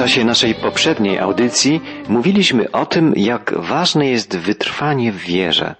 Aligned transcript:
czasie 0.00 0.24
naszej 0.24 0.54
poprzedniej 0.54 1.18
audycji 1.18 1.80
mówiliśmy 2.08 2.70
o 2.70 2.86
tym, 2.86 3.12
jak 3.16 3.54
ważne 3.56 4.06
jest 4.06 4.36
wytrwanie 4.36 5.12
w 5.12 5.16
wierze. 5.16 5.74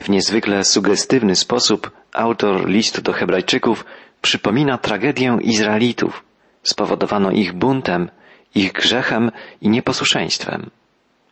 W 0.00 0.08
niezwykle 0.08 0.64
sugestywny 0.64 1.36
sposób 1.36 1.90
autor 2.12 2.68
listu 2.68 3.02
do 3.02 3.12
Hebrajczyków 3.12 3.84
przypomina 4.22 4.78
tragedię 4.78 5.38
Izraelitów. 5.40 6.24
Spowodowano 6.62 7.30
ich 7.30 7.52
buntem, 7.52 8.10
ich 8.54 8.72
grzechem 8.72 9.30
i 9.60 9.68
nieposłuszeństwem. 9.68 10.70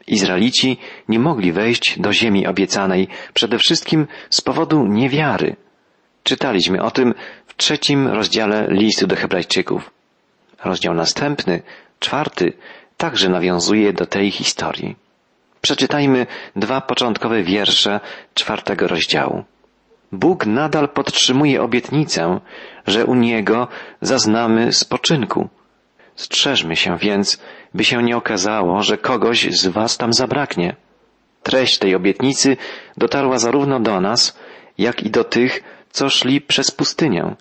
Izraelici 0.06 0.76
nie 1.08 1.18
mogli 1.18 1.52
wejść 1.52 2.00
do 2.00 2.12
ziemi 2.12 2.46
obiecanej 2.46 3.08
przede 3.34 3.58
wszystkim 3.58 4.06
z 4.30 4.40
powodu 4.40 4.86
niewiary. 4.86 5.56
Czytaliśmy 6.22 6.82
o 6.82 6.90
tym 6.90 7.14
w 7.46 7.56
trzecim 7.56 8.08
rozdziale 8.08 8.66
listu 8.68 9.06
do 9.06 9.16
Hebrajczyków. 9.16 9.90
Rozdział 10.64 10.94
następny, 10.94 11.62
czwarty, 12.00 12.52
także 12.96 13.28
nawiązuje 13.28 13.92
do 13.92 14.06
tej 14.06 14.30
historii. 14.30 14.96
Przeczytajmy 15.60 16.26
dwa 16.56 16.80
początkowe 16.80 17.42
wiersze 17.42 18.00
czwartego 18.34 18.88
rozdziału. 18.88 19.44
Bóg 20.12 20.46
nadal 20.46 20.88
podtrzymuje 20.88 21.62
obietnicę, 21.62 22.40
że 22.86 23.06
u 23.06 23.14
Niego 23.14 23.68
zaznamy 24.00 24.72
spoczynku. 24.72 25.48
Strzeżmy 26.16 26.76
się 26.76 26.98
więc, 26.98 27.40
by 27.74 27.84
się 27.84 28.02
nie 28.02 28.16
okazało, 28.16 28.82
że 28.82 28.98
kogoś 28.98 29.50
z 29.50 29.66
Was 29.66 29.98
tam 29.98 30.12
zabraknie. 30.12 30.76
Treść 31.42 31.78
tej 31.78 31.94
obietnicy 31.94 32.56
dotarła 32.96 33.38
zarówno 33.38 33.80
do 33.80 34.00
nas, 34.00 34.38
jak 34.78 35.02
i 35.02 35.10
do 35.10 35.24
tych, 35.24 35.62
co 35.90 36.10
szli 36.10 36.40
przez 36.40 36.70
pustynię. 36.70 37.34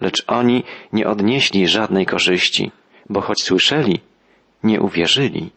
Lecz 0.00 0.24
oni 0.26 0.64
nie 0.92 1.08
odnieśli 1.08 1.68
żadnej 1.68 2.06
korzyści, 2.06 2.72
bo 3.10 3.20
choć 3.20 3.42
słyszeli, 3.42 4.00
nie 4.62 4.80
uwierzyli. 4.80 5.50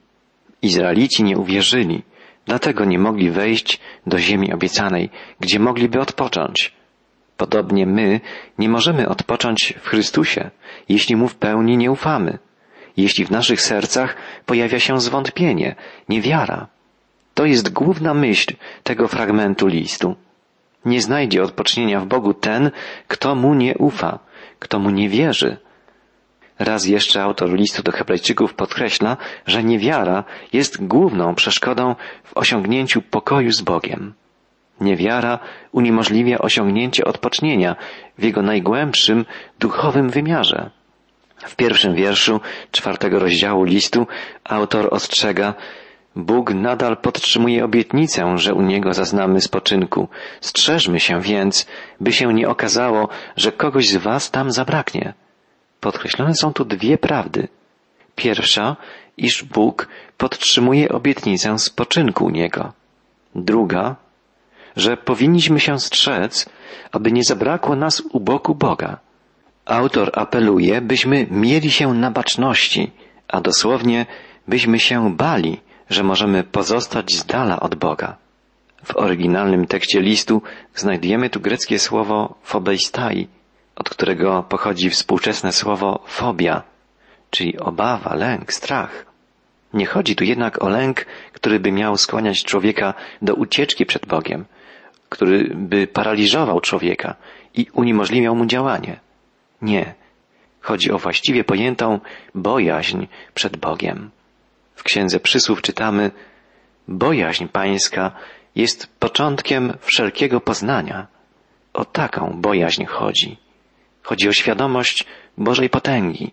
Izraelici 0.62 1.24
nie 1.24 1.38
uwierzyli, 1.38 2.04
dlatego 2.46 2.86
nie 2.86 3.00
mogli 3.00 3.32
wejść 3.32 3.80
do 4.08 4.20
ziemi 4.20 4.54
obiecanej, 4.54 5.10
gdzie 5.40 5.60
mogliby 5.60 6.00
odpocząć. 6.00 6.74
Podobnie 7.38 7.86
my 7.86 8.22
nie 8.58 8.70
możemy 8.70 9.10
odpocząć 9.10 9.74
w 9.82 9.88
Chrystusie, 9.88 10.50
jeśli 10.90 11.16
Mu 11.16 11.28
w 11.28 11.36
pełni 11.36 11.78
nie 11.78 11.92
ufamy, 11.92 12.38
jeśli 12.98 13.26
w 13.26 13.32
naszych 13.32 13.62
sercach 13.62 14.16
pojawia 14.46 14.80
się 14.80 15.00
zwątpienie, 15.00 15.76
niewiara. 16.10 16.68
To 17.34 17.46
jest 17.46 17.74
główna 17.74 18.14
myśl 18.14 18.54
tego 18.84 19.08
fragmentu 19.08 19.68
listu. 19.68 20.16
Nie 20.86 21.02
znajdzie 21.02 21.44
odpocznienia 21.44 22.00
w 22.00 22.06
Bogu 22.06 22.34
ten, 22.34 22.72
kto 23.08 23.36
Mu 23.36 23.54
nie 23.54 23.78
ufa, 23.78 24.20
kto 24.60 24.80
Mu 24.80 24.90
nie 24.90 25.10
wierzy. 25.10 25.58
Raz 26.64 26.86
jeszcze 26.86 27.24
autor 27.24 27.54
listu 27.54 27.84
do 27.84 27.92
Hebrajczyków 27.92 28.54
podkreśla, 28.54 29.18
że 29.46 29.64
niewiara 29.64 30.24
jest 30.54 30.86
główną 30.88 31.36
przeszkodą 31.36 31.96
w 32.24 32.38
osiągnięciu 32.38 33.02
pokoju 33.02 33.52
z 33.52 33.62
Bogiem. 33.62 34.14
Niewiara 34.82 35.40
uniemożliwia 35.72 36.38
osiągnięcie 36.38 37.06
odpocznienia 37.06 37.76
w 38.18 38.24
jego 38.24 38.42
najgłębszym 38.42 39.26
duchowym 39.60 40.10
wymiarze. 40.10 40.70
W 41.38 41.56
pierwszym 41.56 41.96
wierszu 41.96 42.42
czwartego 42.72 43.20
rozdziału 43.20 43.64
listu 43.64 44.08
autor 44.44 44.88
ostrzega, 44.92 45.54
Bóg 46.16 46.54
nadal 46.54 46.98
podtrzymuje 46.98 47.66
obietnicę, 47.66 48.38
że 48.38 48.54
u 48.54 48.62
Niego 48.62 48.94
zaznamy 48.94 49.42
spoczynku. 49.42 50.08
Strzeżmy 50.42 51.00
się 51.00 51.22
więc, 51.22 51.68
by 52.00 52.14
się 52.14 52.34
nie 52.34 52.50
okazało, 52.50 53.10
że 53.38 53.52
kogoś 53.52 53.90
z 53.90 53.96
Was 53.96 54.32
tam 54.32 54.52
zabraknie. 54.52 55.14
Podkreślone 55.84 56.36
są 56.36 56.54
tu 56.54 56.66
dwie 56.66 56.98
prawdy. 56.98 57.48
Pierwsza, 58.16 58.76
iż 59.18 59.44
Bóg 59.44 59.88
podtrzymuje 60.18 60.90
obietnicę 60.90 61.60
spoczynku 61.60 62.26
u 62.26 62.30
Niego. 62.30 62.74
Druga, 63.36 63.96
że 64.76 64.98
powinniśmy 64.98 65.60
się 65.60 65.80
strzec, 65.80 66.50
aby 66.92 67.12
nie 67.12 67.24
zabrakło 67.24 67.76
nas 67.76 68.04
u 68.12 68.20
boku 68.20 68.56
Boga. 68.56 69.00
Autor 69.66 70.12
apeluje, 70.14 70.82
byśmy 70.82 71.28
mieli 71.32 71.72
się 71.72 71.94
na 71.94 72.12
baczności, 72.12 72.92
a 73.28 73.42
dosłownie 73.42 74.06
byśmy 74.48 74.80
się 74.80 75.16
bali, 75.16 75.62
że 75.90 76.04
możemy 76.04 76.44
pozostać 76.44 77.14
z 77.14 77.26
dala 77.26 77.60
od 77.60 77.76
Boga. 77.76 78.16
W 78.84 78.96
oryginalnym 78.96 79.68
tekście 79.68 80.02
listu 80.02 80.42
znajdujemy 80.76 81.30
tu 81.30 81.40
greckie 81.40 81.80
słowo 81.80 82.36
fobeistai, 82.44 83.28
od 83.76 83.90
którego 83.90 84.44
pochodzi 84.44 84.90
współczesne 84.90 85.52
słowo 85.52 86.04
fobia, 86.08 86.64
czyli 87.30 87.60
obawa, 87.60 88.16
lęk, 88.16 88.54
strach. 88.54 89.06
Nie 89.74 89.86
chodzi 89.86 90.16
tu 90.16 90.24
jednak 90.24 90.64
o 90.64 90.70
lęk, 90.70 91.06
który 91.34 91.60
by 91.60 91.72
miał 91.72 91.98
skłaniać 91.98 92.44
człowieka 92.44 92.94
do 93.22 93.36
ucieczki 93.36 93.86
przed 93.86 94.06
Bogiem, 94.06 94.46
który 95.10 95.52
by 95.56 95.88
paraliżował 95.88 96.62
człowieka 96.62 97.16
i 97.54 97.68
uniemożliwiał 97.74 98.36
mu 98.36 98.46
działanie. 98.46 99.00
Nie. 99.62 99.94
Chodzi 100.62 100.92
o 100.92 100.98
właściwie 100.98 101.44
pojętą 101.44 102.00
bojaźń 102.36 103.06
przed 103.34 103.58
Bogiem. 103.58 104.12
W 104.76 104.84
Księdze 104.84 105.20
Przysłów 105.20 105.62
czytamy 105.62 106.12
Bojaźń 106.88 107.48
pańska 107.48 108.12
jest 108.56 109.00
początkiem 109.00 109.74
wszelkiego 109.82 110.42
poznania. 110.42 111.08
O 111.74 111.86
taką 111.86 112.42
bojaźń 112.42 112.86
chodzi. 112.86 113.38
Chodzi 114.04 114.30
o 114.30 114.34
świadomość 114.34 115.06
Bożej 115.38 115.70
potęgi, 115.70 116.32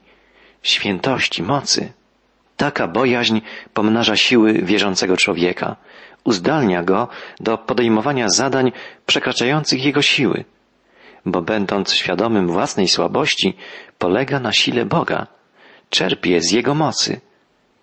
świętości, 0.62 1.42
mocy. 1.42 1.92
Taka 2.56 2.88
bojaźń 2.88 3.40
pomnaża 3.74 4.16
siły 4.16 4.52
wierzącego 4.52 5.16
człowieka, 5.16 5.76
uzdalnia 6.24 6.82
go 6.82 7.08
do 7.40 7.58
podejmowania 7.58 8.28
zadań 8.28 8.72
przekraczających 9.06 9.84
jego 9.84 10.02
siły, 10.02 10.44
bo 11.26 11.42
będąc 11.42 11.94
świadomym 11.94 12.48
własnej 12.48 12.88
słabości, 12.88 13.56
polega 13.98 14.40
na 14.40 14.52
sile 14.52 14.84
Boga, 14.84 15.26
czerpie 15.90 16.40
z 16.40 16.52
Jego 16.52 16.74
mocy. 16.74 17.20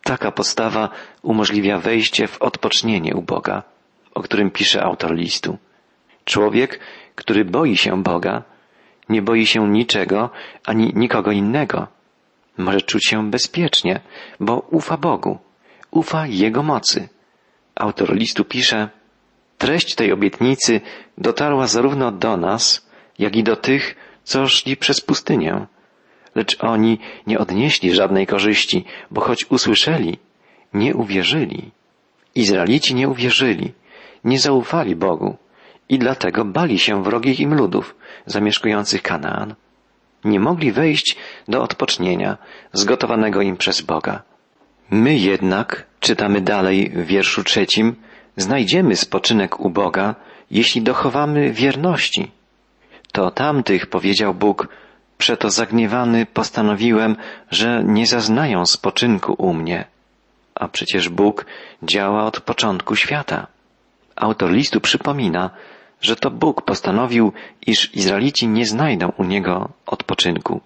Taka 0.04 0.32
postawa 0.32 0.90
umożliwia 1.22 1.78
wejście 1.78 2.28
w 2.28 2.42
odpocznienie 2.42 3.16
u 3.16 3.22
Boga, 3.22 3.64
o 4.14 4.22
którym 4.22 4.52
pisze 4.52 4.84
autor 4.84 5.16
listu. 5.16 5.58
Człowiek, 6.26 6.80
który 7.16 7.46
boi 7.46 7.78
się 7.78 8.04
Boga, 8.04 8.44
nie 9.10 9.22
boi 9.22 9.46
się 9.46 9.70
niczego 9.70 10.30
ani 10.66 10.94
nikogo 10.96 11.32
innego. 11.32 11.88
Może 12.58 12.82
czuć 12.82 13.08
się 13.10 13.32
bezpiecznie, 13.32 14.00
bo 14.40 14.60
ufa 14.60 14.98
Bogu, 14.98 15.38
ufa 15.92 16.28
Jego 16.28 16.64
mocy. 16.64 17.10
Autor 17.76 18.16
listu 18.16 18.46
pisze, 18.46 18.90
treść 19.58 19.96
tej 19.96 20.12
obietnicy 20.12 20.82
dotarła 21.18 21.68
zarówno 21.68 22.12
do 22.12 22.38
nas, 22.38 22.88
jak 23.20 23.36
i 23.36 23.44
do 23.44 23.56
tych, 23.56 23.96
co 24.24 24.48
szli 24.48 24.78
przez 24.78 25.02
pustynię. 25.02 25.66
Lecz 26.36 26.64
oni 26.64 27.00
nie 27.28 27.40
odnieśli 27.40 27.96
żadnej 27.96 28.28
korzyści, 28.28 28.86
bo 29.12 29.22
choć 29.22 29.46
usłyszeli, 29.50 30.18
nie 30.74 30.96
uwierzyli. 30.96 31.72
Izraelici 32.36 32.96
nie 32.96 33.10
uwierzyli, 33.10 33.74
nie 34.24 34.40
zaufali 34.40 34.96
Bogu 34.96 35.38
i 35.90 36.00
dlatego 36.00 36.46
bali 36.46 36.80
się 36.80 37.04
wrogich 37.04 37.40
im 37.40 37.54
ludów 37.54 37.96
zamieszkujących 38.26 39.02
Kanaan. 39.02 39.56
Nie 40.24 40.40
mogli 40.40 40.72
wejść 40.72 41.16
do 41.48 41.64
odpocznienia 41.64 42.38
zgotowanego 42.74 43.42
im 43.42 43.58
przez 43.58 43.82
Boga. 43.82 44.22
My 44.90 45.16
jednak, 45.16 45.86
czytamy 46.00 46.42
dalej 46.42 46.90
w 46.90 47.06
wierszu 47.06 47.44
trzecim, 47.44 47.96
znajdziemy 48.36 48.96
spoczynek 48.96 49.60
u 49.60 49.70
Boga, 49.70 50.16
jeśli 50.52 50.82
dochowamy 50.82 51.52
wierności. 51.54 52.32
To 53.12 53.32
tamtych, 53.32 53.88
powiedział 53.88 54.34
Bóg, 54.34 54.68
przeto 55.18 55.50
zagniewany 55.50 56.26
postanowiłem, 56.26 57.16
że 57.52 57.84
nie 57.86 58.08
zaznają 58.08 58.66
spoczynku 58.66 59.34
u 59.38 59.54
mnie. 59.54 59.86
A 60.56 60.68
przecież 60.68 61.10
Bóg 61.10 61.46
działa 61.84 62.26
od 62.26 62.42
początku 62.42 62.96
świata. 62.96 63.48
Autor 64.16 64.52
listu 64.52 64.82
przypomina, 64.82 65.50
że 66.02 66.16
to 66.16 66.32
Bóg 66.32 66.62
postanowił, 66.62 67.34
iż 67.68 67.96
Izraelici 67.96 68.48
nie 68.48 68.66
znajdą 68.66 69.12
u 69.18 69.24
Niego 69.24 69.70
odpoczynku. 69.86 70.62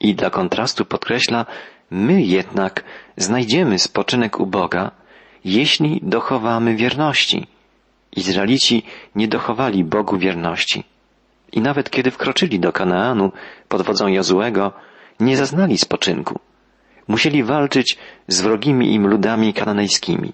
I 0.00 0.14
dla 0.14 0.30
kontrastu 0.30 0.84
podkreśla, 0.84 1.46
my 1.90 2.22
jednak 2.22 2.84
znajdziemy 3.16 3.78
spoczynek 3.78 4.40
u 4.40 4.46
Boga, 4.46 4.90
jeśli 5.44 6.00
dochowamy 6.02 6.76
wierności. 6.76 7.46
Izraelici 8.16 8.82
nie 9.14 9.28
dochowali 9.28 9.84
Bogu 9.84 10.18
wierności. 10.18 10.84
I 11.52 11.60
nawet 11.60 11.90
kiedy 11.90 12.10
wkroczyli 12.10 12.60
do 12.60 12.72
Kanaanu 12.72 13.32
pod 13.68 13.82
wodzą 13.82 14.06
Jozuego, 14.06 14.72
nie 15.20 15.36
zaznali 15.36 15.78
spoczynku. 15.78 16.38
Musieli 17.08 17.44
walczyć 17.44 17.98
z 18.28 18.40
wrogimi 18.40 18.94
im 18.94 19.06
ludami 19.06 19.54
kananejskimi, 19.54 20.32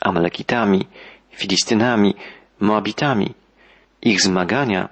Amalekitami, 0.00 0.86
Filistynami, 1.30 2.14
Moabitami. 2.60 3.34
Ich 4.02 4.22
zmagania 4.22 4.88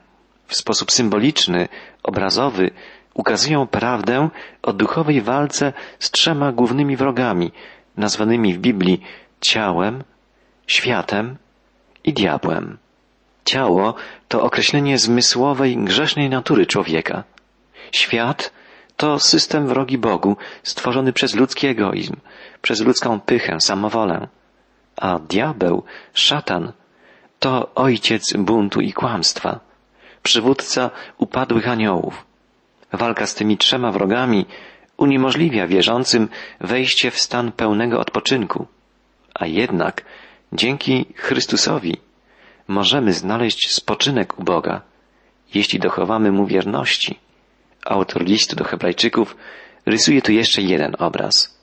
w 0.47 0.57
sposób 0.57 0.93
symboliczny, 0.93 1.69
obrazowy 2.03 2.71
ukazują 3.15 3.67
prawdę 3.67 4.29
o 4.63 4.73
duchowej 4.73 5.21
walce 5.23 5.73
z 5.99 6.11
trzema 6.11 6.53
głównymi 6.53 6.97
wrogami, 6.97 7.53
nazwanymi 7.97 8.55
w 8.55 8.59
Biblii 8.59 9.03
ciałem, 9.41 10.05
światem 10.67 11.37
i 12.05 12.13
diabłem. 12.13 12.79
Ciało 13.45 13.95
to 14.29 14.43
określenie 14.43 14.99
zmysłowej, 14.99 15.77
grzesznej 15.77 16.31
natury 16.31 16.67
człowieka. 16.67 17.25
Świat 17.93 18.53
to 18.97 19.19
system 19.19 19.67
wrogi 19.67 19.99
Bogu, 19.99 20.37
stworzony 20.63 21.13
przez 21.13 21.35
ludzki 21.35 21.67
egoizm, 21.67 22.15
przez 22.63 22.81
ludzką 22.81 23.21
pychę, 23.21 23.61
samowolę. 23.61 24.29
A 24.97 25.19
diabeł, 25.19 25.85
szatan, 26.15 26.73
to 27.39 27.75
ojciec 27.75 28.37
buntu 28.37 28.81
i 28.81 28.93
kłamstwa, 28.93 29.61
przywódca 30.23 30.91
upadłych 31.19 31.69
aniołów. 31.69 32.25
Walka 32.93 33.27
z 33.27 33.35
tymi 33.35 33.59
trzema 33.59 33.93
wrogami 33.93 34.47
uniemożliwia 34.97 35.67
wierzącym 35.67 36.29
wejście 36.61 37.11
w 37.11 37.19
stan 37.19 37.53
pełnego 37.53 38.01
odpoczynku, 38.01 38.67
a 39.35 39.47
jednak 39.47 40.05
dzięki 40.53 41.07
Chrystusowi 41.15 41.97
możemy 42.69 43.13
znaleźć 43.13 43.75
spoczynek 43.75 44.39
u 44.39 44.45
Boga, 44.45 44.81
jeśli 45.55 45.79
dochowamy 45.79 46.33
Mu 46.33 46.47
wierności. 46.47 47.19
Autor 47.85 48.23
listu 48.25 48.57
do 48.57 48.65
Hebrajczyków 48.65 49.37
rysuje 49.87 50.23
tu 50.23 50.33
jeszcze 50.33 50.63
jeden 50.63 50.97
obraz. 50.99 51.59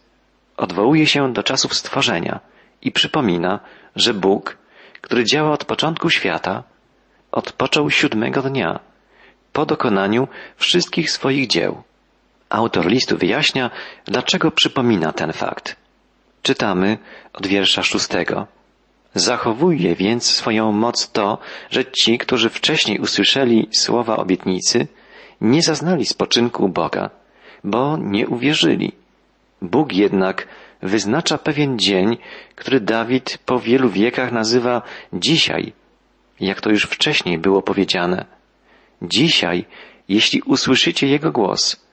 Odwołuje 0.57 1.07
się 1.07 1.33
do 1.33 1.43
czasów 1.43 1.73
stworzenia 1.75 2.39
i 2.81 2.91
przypomina, 2.91 3.59
że 3.95 4.13
Bóg, 4.13 4.57
który 5.05 5.25
działa 5.25 5.51
od 5.51 5.65
początku 5.65 6.09
świata, 6.09 6.63
odpoczął 7.31 7.89
siódmego 7.89 8.41
dnia, 8.41 8.79
po 9.53 9.65
dokonaniu 9.65 10.27
wszystkich 10.57 11.11
swoich 11.11 11.47
dzieł. 11.47 11.83
Autor 12.49 12.85
listu 12.87 13.17
wyjaśnia, 13.17 13.71
dlaczego 14.05 14.51
przypomina 14.51 15.11
ten 15.13 15.33
fakt. 15.33 15.75
Czytamy 16.41 16.97
od 17.33 17.47
wiersza 17.47 17.83
szóstego. 17.83 18.47
Zachowuje 19.15 19.95
więc 19.95 20.25
swoją 20.25 20.71
moc 20.71 21.11
to, 21.11 21.37
że 21.69 21.85
ci, 21.85 22.17
którzy 22.17 22.49
wcześniej 22.49 22.99
usłyszeli 22.99 23.69
słowa 23.71 24.17
obietnicy, 24.17 24.87
nie 25.41 25.61
zaznali 25.61 26.05
spoczynku 26.05 26.69
Boga, 26.69 27.09
bo 27.63 27.97
nie 27.97 28.27
uwierzyli. 28.27 28.91
Bóg 29.61 29.93
jednak 29.93 30.47
wyznacza 30.81 31.37
pewien 31.37 31.79
dzień, 31.79 32.17
który 32.55 32.79
Dawid 32.79 33.37
po 33.45 33.59
wielu 33.59 33.89
wiekach 33.89 34.31
nazywa 34.31 34.81
dzisiaj, 35.13 35.73
jak 36.39 36.61
to 36.61 36.69
już 36.69 36.83
wcześniej 36.83 37.37
było 37.37 37.61
powiedziane. 37.61 38.25
Dzisiaj, 39.01 39.65
jeśli 40.09 40.41
usłyszycie 40.41 41.07
Jego 41.07 41.31
głos, 41.31 41.85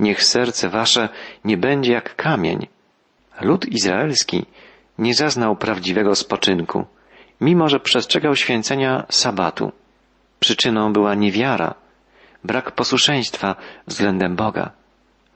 niech 0.00 0.24
serce 0.24 0.68
wasze 0.68 1.08
nie 1.44 1.56
będzie 1.56 1.92
jak 1.92 2.16
kamień. 2.16 2.66
Lud 3.40 3.66
izraelski 3.66 4.46
nie 4.98 5.14
zaznał 5.14 5.56
prawdziwego 5.56 6.14
spoczynku, 6.14 6.86
mimo 7.40 7.68
że 7.68 7.80
przestrzegał 7.80 8.36
święcenia 8.36 9.06
sabatu. 9.08 9.72
Przyczyną 10.40 10.92
była 10.92 11.14
niewiara, 11.14 11.74
brak 12.44 12.72
posłuszeństwa 12.72 13.56
względem 13.86 14.36
Boga. 14.36 14.70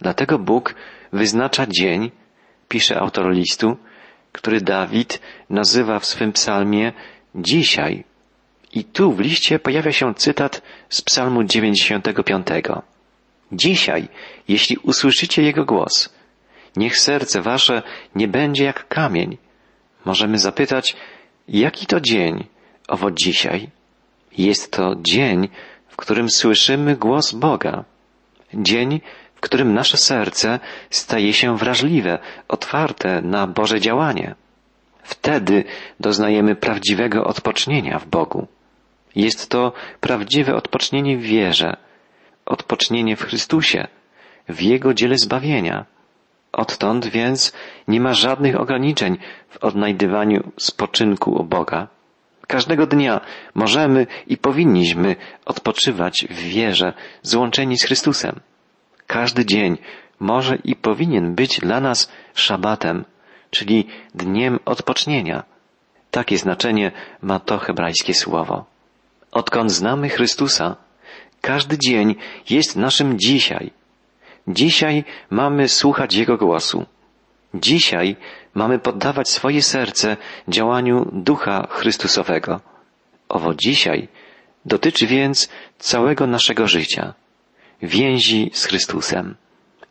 Dlatego 0.00 0.38
Bóg 0.38 0.74
wyznacza 1.12 1.66
dzień, 1.66 2.10
pisze 2.68 3.00
autor 3.00 3.32
listu, 3.32 3.76
który 4.32 4.60
Dawid 4.60 5.20
nazywa 5.50 5.98
w 5.98 6.06
swym 6.06 6.32
psalmie 6.32 6.92
dzisiaj. 7.34 8.04
I 8.72 8.84
tu 8.84 9.12
w 9.12 9.20
liście 9.20 9.58
pojawia 9.58 9.92
się 9.92 10.14
cytat 10.14 10.62
z 10.88 11.02
psalmu 11.02 11.44
95. 11.44 12.46
Dzisiaj, 13.52 14.08
jeśli 14.48 14.76
usłyszycie 14.76 15.42
Jego 15.42 15.64
głos, 15.64 16.14
niech 16.76 16.98
serce 16.98 17.42
wasze 17.42 17.82
nie 18.14 18.28
będzie 18.28 18.64
jak 18.64 18.88
kamień. 18.88 19.38
Możemy 20.04 20.38
zapytać, 20.38 20.96
jaki 21.48 21.86
to 21.86 22.00
dzień, 22.00 22.44
owo 22.88 23.10
dzisiaj? 23.10 23.70
Jest 24.38 24.72
to 24.72 24.94
dzień, 25.00 25.48
w 25.88 25.96
którym 25.96 26.30
słyszymy 26.30 26.96
głos 26.96 27.32
Boga. 27.32 27.84
Dzień, 28.54 29.00
którym 29.46 29.74
nasze 29.74 29.96
serce 29.96 30.58
staje 30.90 31.32
się 31.32 31.56
wrażliwe, 31.56 32.18
otwarte 32.48 33.22
na 33.22 33.46
Boże 33.46 33.80
działanie. 33.80 34.34
Wtedy 35.02 35.64
doznajemy 36.00 36.56
prawdziwego 36.56 37.24
odpocznienia 37.24 37.98
w 37.98 38.06
Bogu. 38.06 38.46
Jest 39.16 39.50
to 39.50 39.72
prawdziwe 40.00 40.54
odpocznienie 40.54 41.18
w 41.18 41.22
wierze, 41.22 41.76
odpocznienie 42.46 43.16
w 43.16 43.22
Chrystusie, 43.22 43.86
w 44.48 44.62
Jego 44.62 44.94
dziele 44.94 45.18
zbawienia. 45.18 45.84
Odtąd 46.52 47.06
więc 47.06 47.52
nie 47.88 48.00
ma 48.00 48.14
żadnych 48.14 48.60
ograniczeń 48.60 49.18
w 49.48 49.64
odnajdywaniu 49.64 50.52
spoczynku 50.56 51.30
u 51.30 51.44
Boga. 51.44 51.88
Każdego 52.46 52.86
dnia 52.86 53.20
możemy 53.54 54.06
i 54.26 54.36
powinniśmy 54.36 55.16
odpoczywać 55.44 56.26
w 56.30 56.38
wierze, 56.38 56.92
złączeni 57.22 57.78
z 57.78 57.84
Chrystusem. 57.84 58.40
Każdy 59.06 59.46
dzień 59.46 59.78
może 60.20 60.56
i 60.64 60.76
powinien 60.76 61.34
być 61.34 61.60
dla 61.60 61.80
nas 61.80 62.12
szabatem, 62.34 63.04
czyli 63.50 63.86
dniem 64.14 64.58
odpocznienia. 64.64 65.42
Takie 66.10 66.38
znaczenie 66.38 66.92
ma 67.22 67.40
to 67.40 67.58
hebrajskie 67.58 68.14
słowo. 68.14 68.64
Odkąd 69.32 69.72
znamy 69.72 70.08
Chrystusa, 70.08 70.76
każdy 71.40 71.78
dzień 71.78 72.14
jest 72.50 72.76
naszym 72.76 73.18
dzisiaj. 73.18 73.70
Dzisiaj 74.48 75.04
mamy 75.30 75.68
słuchać 75.68 76.14
Jego 76.14 76.36
głosu. 76.36 76.86
Dzisiaj 77.54 78.16
mamy 78.54 78.78
poddawać 78.78 79.28
swoje 79.28 79.62
serce 79.62 80.16
działaniu 80.48 81.10
Ducha 81.12 81.66
Chrystusowego. 81.70 82.60
Owo 83.28 83.54
dzisiaj 83.54 84.08
dotyczy 84.64 85.06
więc 85.06 85.48
całego 85.78 86.26
naszego 86.26 86.68
życia, 86.68 87.14
więzi 87.82 88.50
z 88.54 88.64
Chrystusem, 88.64 89.34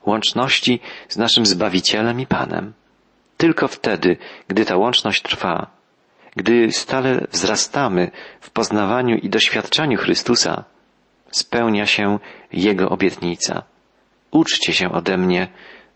łączności 0.05 0.79
z 1.09 1.17
naszym 1.17 1.45
Zbawicielem 1.45 2.19
i 2.19 2.27
Panem. 2.27 2.73
Tylko 3.37 3.67
wtedy, 3.67 4.17
gdy 4.47 4.65
ta 4.65 4.77
łączność 4.77 5.21
trwa, 5.21 5.67
gdy 6.35 6.71
stale 6.71 7.27
wzrastamy 7.31 8.11
w 8.41 8.49
poznawaniu 8.49 9.15
i 9.15 9.29
doświadczaniu 9.29 9.97
Chrystusa, 9.97 10.63
spełnia 11.31 11.85
się 11.85 12.19
Jego 12.53 12.89
obietnica. 12.89 13.63
Uczcie 14.31 14.73
się 14.73 14.91
ode 14.91 15.17
mnie, 15.17 15.47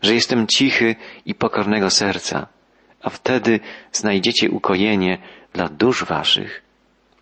że 0.02 0.14
jestem 0.14 0.46
cichy 0.46 0.96
i 1.26 1.34
pokornego 1.34 1.90
serca, 1.90 2.46
a 3.02 3.10
wtedy 3.10 3.60
znajdziecie 3.92 4.50
ukojenie 4.50 5.18
dla 5.52 5.68
dusz 5.68 6.04
waszych. 6.04 6.62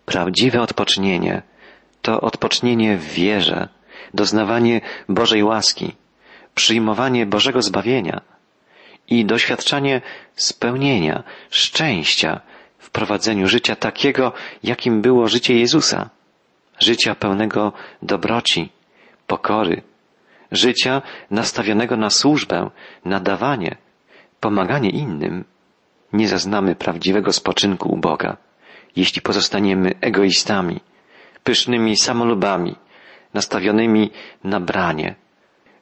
Prawdziwe 0.05 0.61
odpocznienie 0.61 1.43
to 2.03 2.21
odpocznienie 2.21 2.97
w 2.97 3.05
wierze, 3.05 3.69
doznawanie 4.15 4.81
Bożej 5.09 5.43
łaski, 5.45 5.95
przyjmowanie 6.55 7.27
Bożego 7.27 7.63
zbawienia 7.63 8.21
i 9.09 9.25
doświadczanie 9.25 10.01
spełnienia, 10.35 11.23
szczęścia 11.51 12.41
w 12.79 12.91
prowadzeniu 12.91 13.49
życia 13.49 13.77
takiego, 13.77 14.33
jakim 14.63 15.03
było 15.03 15.29
życie 15.29 15.55
Jezusa, 15.55 16.11
życia 16.81 17.15
pełnego 17.15 17.73
dobroci, 18.03 18.69
pokory, 19.27 19.83
życia 20.53 21.03
nastawionego 21.31 21.97
na 21.97 22.11
służbę, 22.11 22.71
na 23.05 23.21
dawanie, 23.21 23.77
pomaganie 24.41 24.91
innym, 24.91 25.45
nie 26.13 26.29
zaznamy 26.29 26.75
prawdziwego 26.75 27.33
spoczynku 27.33 27.89
u 27.89 27.97
Boga, 27.97 28.37
jeśli 28.97 29.23
pozostaniemy 29.23 29.95
egoistami, 30.01 30.81
pysznymi 31.45 31.97
samolubami, 31.97 32.77
nastawionymi 33.35 34.11
na 34.45 34.61
branie. 34.61 35.15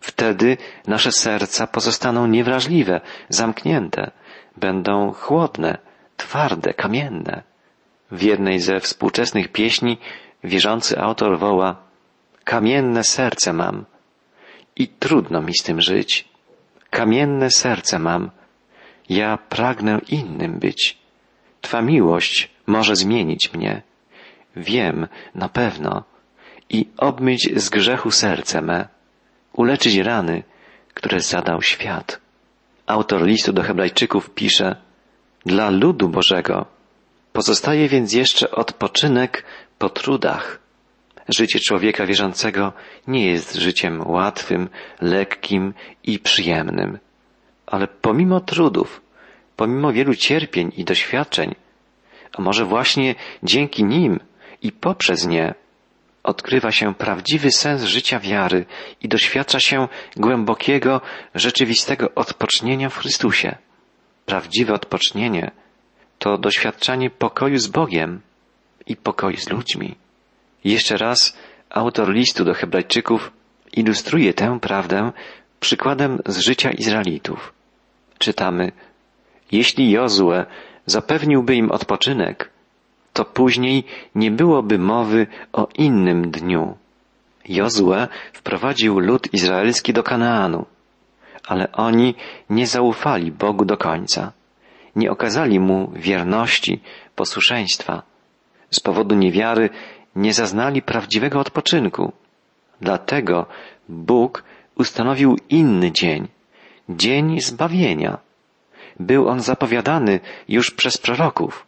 Wtedy 0.01 0.57
nasze 0.87 1.13
serca 1.13 1.67
pozostaną 1.67 2.27
niewrażliwe, 2.27 3.01
zamknięte, 3.29 4.11
będą 4.57 5.13
chłodne, 5.13 5.79
twarde, 6.17 6.75
kamienne. 6.75 7.43
W 8.11 8.23
jednej 8.23 8.61
ze 8.61 8.81
współczesnych 8.81 9.49
pieśni 9.49 9.99
wierzący 10.45 10.99
autor 10.99 11.39
woła 11.39 11.77
Kamienne 12.45 13.05
serce 13.05 13.53
mam, 13.53 13.85
i 14.77 14.89
trudno 14.89 15.43
mi 15.43 15.55
z 15.55 15.63
tym 15.63 15.81
żyć. 15.81 16.29
Kamienne 16.91 17.51
serce 17.51 17.99
mam. 17.99 18.31
Ja 19.09 19.39
pragnę 19.49 20.01
innym 20.09 20.59
być. 20.59 20.99
Twa 21.61 21.83
miłość 21.83 22.51
może 22.67 22.97
zmienić 22.97 23.53
mnie. 23.53 23.83
Wiem 24.57 25.07
na 25.35 25.49
pewno 25.49 26.05
i 26.71 26.89
obmyć 26.97 27.51
z 27.57 27.69
grzechu 27.69 28.11
serce 28.11 28.63
me, 28.63 28.89
uleczyć 29.53 29.97
rany, 29.97 30.43
które 30.95 31.21
zadał 31.21 31.63
świat. 31.63 32.21
Autor 32.87 33.23
listu 33.23 33.53
do 33.53 33.63
Hebrajczyków 33.63 34.31
pisze, 34.31 34.77
dla 35.47 35.71
ludu 35.71 36.09
Bożego 36.09 36.77
pozostaje 37.33 37.89
więc 37.89 38.13
jeszcze 38.13 38.51
odpoczynek 38.51 39.45
po 39.79 39.89
trudach. 39.89 40.59
Życie 41.29 41.59
człowieka 41.61 42.07
wierzącego 42.07 42.73
nie 43.07 43.27
jest 43.27 43.55
życiem 43.55 44.11
łatwym, 44.11 44.69
lekkim 45.01 45.75
i 46.05 46.19
przyjemnym. 46.19 46.99
Ale 47.67 47.89
pomimo 47.89 48.41
trudów, 48.41 49.01
pomimo 49.57 49.93
wielu 49.93 50.15
cierpień 50.15 50.73
i 50.77 50.85
doświadczeń, 50.85 51.55
a 52.33 52.43
może 52.43 52.65
właśnie 52.65 53.15
dzięki 53.43 53.85
nim 53.85 54.21
i 54.63 54.73
poprzez 54.73 55.27
nie, 55.27 55.55
odkrywa 56.27 56.73
się 56.73 56.95
prawdziwy 56.95 57.51
sens 57.51 57.83
życia 57.83 58.19
wiary 58.19 58.67
i 59.03 59.09
doświadcza 59.09 59.61
się 59.61 59.89
głębokiego, 60.17 61.01
rzeczywistego 61.35 62.15
odpocznienia 62.15 62.89
w 62.89 62.99
Chrystusie. 62.99 63.57
Prawdziwe 64.27 64.75
odpocznienie 64.75 65.51
to 66.19 66.39
doświadczanie 66.39 67.11
pokoju 67.11 67.59
z 67.59 67.67
Bogiem 67.67 68.21
i 68.87 68.97
pokoju 68.97 69.37
z 69.37 69.51
ludźmi. 69.51 69.97
Jeszcze 70.65 70.97
raz 70.97 71.39
autor 71.71 72.13
listu 72.13 72.45
do 72.45 72.55
Hebrajczyków 72.55 73.33
ilustruje 73.73 74.35
tę 74.35 74.61
prawdę 74.61 75.13
przykładem 75.61 76.19
z 76.27 76.39
życia 76.39 76.71
Izraelitów. 76.71 77.53
Czytamy, 78.19 78.73
jeśli 79.53 79.91
Jozue 79.91 80.45
zapewniłby 80.87 81.55
im 81.55 81.71
odpoczynek, 81.71 82.51
to 83.17 83.25
później 83.25 83.85
nie 84.15 84.31
byłoby 84.31 84.79
mowy 84.79 85.27
o 85.53 85.69
innym 85.75 86.31
dniu. 86.31 86.77
Jozue 87.49 88.09
wprowadził 88.33 88.99
lud 88.99 89.35
izraelski 89.35 89.93
do 89.93 90.03
Kanaanu, 90.03 90.67
ale 91.47 91.73
oni 91.73 92.15
nie 92.51 92.67
zaufali 92.67 93.33
Bogu 93.33 93.65
do 93.65 93.77
końca. 93.77 94.33
Nie 94.97 95.11
okazali 95.11 95.61
mu 95.61 95.91
wierności, 95.95 96.81
posłuszeństwa. 97.15 98.03
Z 98.71 98.81
powodu 98.81 99.15
niewiary 99.15 99.71
nie 100.17 100.33
zaznali 100.35 100.83
prawdziwego 100.83 101.41
odpoczynku. 101.41 102.13
Dlatego 102.81 103.47
Bóg 103.89 104.45
ustanowił 104.79 105.39
inny 105.49 105.93
dzień, 105.93 106.29
dzień 106.89 107.41
zbawienia. 107.41 108.19
Był 109.01 109.29
on 109.29 109.41
zapowiadany 109.41 110.21
już 110.49 110.71
przez 110.71 110.99
proroków. 110.99 111.67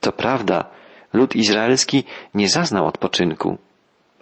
To 0.00 0.12
prawda, 0.12 0.64
lud 1.12 1.36
izraelski 1.36 2.04
nie 2.34 2.48
zaznał 2.48 2.86
odpoczynku, 2.86 3.58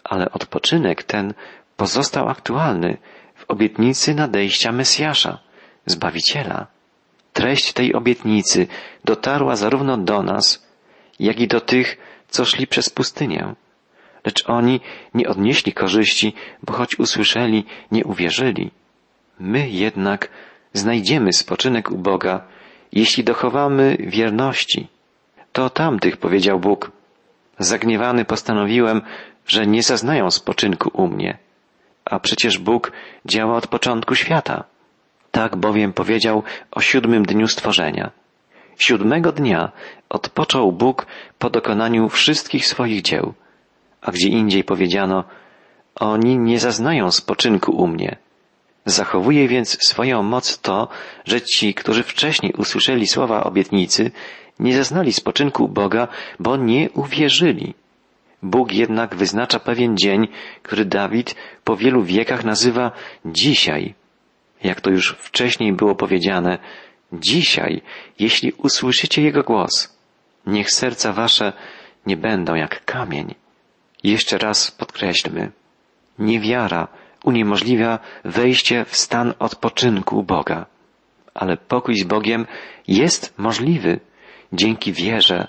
ale 0.05 0.31
odpoczynek 0.33 1.03
ten 1.03 1.35
pozostał 1.77 2.29
aktualny 2.29 2.97
w 3.35 3.45
obietnicy 3.51 4.15
nadejścia 4.15 4.73
Mesjasza, 4.73 5.39
Zbawiciela. 5.87 6.67
Treść 7.33 7.73
tej 7.73 7.95
obietnicy 7.95 8.67
dotarła 9.05 9.57
zarówno 9.57 9.97
do 9.97 10.23
nas, 10.23 10.67
jak 11.21 11.41
i 11.41 11.49
do 11.49 11.61
tych, 11.61 11.97
co 12.29 12.45
szli 12.45 12.67
przez 12.67 12.91
pustynię. 12.91 13.55
Lecz 14.25 14.49
oni 14.49 14.81
nie 15.15 15.29
odnieśli 15.29 15.73
korzyści, 15.73 16.35
bo 16.63 16.73
choć 16.73 16.99
usłyszeli, 16.99 17.65
nie 17.91 18.05
uwierzyli. 18.05 18.71
My 19.39 19.71
jednak 19.71 20.29
znajdziemy 20.73 21.33
spoczynek 21.33 21.91
u 21.91 21.99
Boga, 21.99 22.47
jeśli 22.93 23.25
dochowamy 23.25 23.97
wierności. 24.01 24.89
To 25.55 25.71
tamtych, 25.71 26.17
powiedział 26.17 26.61
Bóg. 26.61 26.91
Zagniewany 27.59 28.25
postanowiłem, 28.25 29.03
że 29.47 29.67
nie 29.67 29.83
zaznają 29.83 30.31
spoczynku 30.31 30.91
u 30.93 31.07
mnie. 31.07 31.39
A 32.05 32.21
przecież 32.21 32.59
Bóg 32.59 32.93
działa 33.27 33.57
od 33.57 33.67
początku 33.67 34.15
świata. 34.15 34.65
Tak 35.31 35.57
bowiem 35.57 35.93
powiedział 35.93 36.43
o 36.71 36.81
siódmym 36.81 37.23
dniu 37.23 37.49
stworzenia. 37.49 38.11
Siódmego 38.79 39.33
dnia 39.33 39.73
odpoczął 40.09 40.73
Bóg 40.73 41.07
po 41.39 41.51
dokonaniu 41.51 42.09
wszystkich 42.09 42.67
swoich 42.67 43.03
dzieł, 43.03 43.35
a 44.03 44.11
gdzie 44.11 44.29
indziej 44.29 44.65
powiedziano, 44.65 45.25
oni 45.95 46.39
nie 46.39 46.59
zaznają 46.59 47.11
spoczynku 47.11 47.73
u 47.73 47.87
mnie. 47.87 48.17
Zachowuje 48.87 49.49
więc 49.49 49.85
swoją 49.89 50.23
moc 50.23 50.59
to, 50.59 50.89
że 51.25 51.43
ci, 51.43 51.75
którzy 51.75 52.03
wcześniej 52.03 52.53
usłyszeli 52.53 53.07
słowa 53.07 53.45
obietnicy, 53.45 54.11
nie 54.59 54.77
zaznali 54.77 55.13
spoczynku 55.13 55.69
Boga, 55.69 56.09
bo 56.41 56.57
nie 56.57 56.91
uwierzyli. 56.91 57.75
Bóg 58.43 58.73
jednak 58.73 59.17
wyznacza 59.17 59.61
pewien 59.61 59.97
dzień, 59.97 60.29
który 60.63 60.85
Dawid 60.85 61.35
po 61.65 61.77
wielu 61.77 62.03
wiekach 62.03 62.45
nazywa 62.45 62.93
dzisiaj. 63.25 63.95
Jak 64.63 64.81
to 64.81 64.91
już 64.91 65.17
wcześniej 65.19 65.73
było 65.73 65.95
powiedziane, 65.95 66.59
dzisiaj, 67.13 67.83
jeśli 68.19 68.53
usłyszycie 68.53 69.23
Jego 69.23 69.43
głos, 69.43 69.99
niech 70.47 70.71
serca 70.71 71.13
wasze 71.13 71.53
nie 72.07 72.17
będą 72.17 72.55
jak 72.55 72.85
kamień. 72.85 73.35
Jeszcze 74.03 74.39
raz 74.39 74.71
podkreślmy, 74.71 75.53
niewiara 76.19 76.89
uniemożliwia 77.25 77.99
wejście 78.25 78.85
w 78.85 78.97
stan 78.97 79.35
odpoczynku 79.39 80.23
Boga, 80.23 80.67
ale 81.35 81.57
pokój 81.57 81.99
z 81.99 82.05
Bogiem 82.05 82.47
jest 82.89 83.35
możliwy 83.39 84.01
dzięki 84.53 84.93
wierze 84.93 85.49